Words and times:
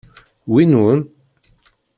Wi 0.51 0.63
nwen? 0.71 0.99